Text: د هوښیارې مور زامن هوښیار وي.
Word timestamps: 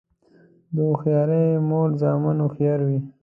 د 0.73 0.75
هوښیارې 0.89 1.43
مور 1.69 1.89
زامن 2.01 2.37
هوښیار 2.43 2.79
وي. 2.87 2.99